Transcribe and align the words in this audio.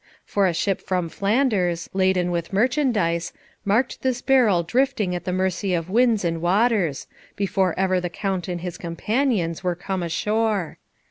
For 0.25 0.47
a 0.47 0.53
ship 0.55 0.81
from 0.81 1.09
Flanders, 1.09 1.87
laden 1.93 2.31
with 2.31 2.51
merchandise, 2.51 3.33
marked 3.63 4.01
this 4.01 4.19
barrel 4.23 4.63
drifting 4.63 5.13
at 5.13 5.25
the 5.25 5.31
mercy 5.31 5.75
of 5.75 5.91
winds 5.91 6.25
and 6.25 6.41
waters, 6.41 7.05
before 7.35 7.77
ever 7.77 8.01
the 8.01 8.09
Count 8.09 8.47
and 8.47 8.61
his 8.61 8.79
companions 8.79 9.63
were 9.63 9.75
come 9.75 10.01
ashore. 10.01 10.79